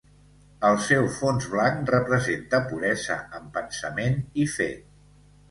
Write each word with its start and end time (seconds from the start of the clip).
El 0.69 0.77
seu 0.85 1.03
fons 1.17 1.45
blanc 1.51 1.91
representa 1.95 2.63
puresa 2.73 3.19
en 3.41 3.47
pensament 3.59 4.19
i 4.47 4.49
fet. 4.57 4.91